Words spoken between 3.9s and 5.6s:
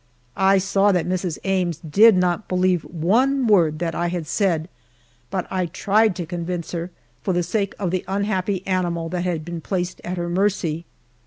I had said, but